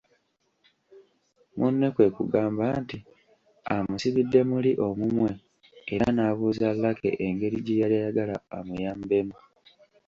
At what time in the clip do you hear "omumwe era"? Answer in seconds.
4.87-6.07